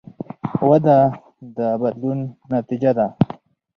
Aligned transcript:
وده 0.69 0.99
د 1.57 1.59
بدلون 1.81 2.19
نتیجه 2.53 2.91
ده. 2.97 3.07